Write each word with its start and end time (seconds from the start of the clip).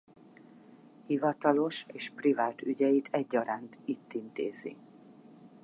Hivatalos 1.05 1.85
és 1.91 2.09
privát 2.09 2.61
ügyeit 2.61 3.07
egyaránt 3.11 3.77
itt 3.85 4.13
intézi. 4.13 4.75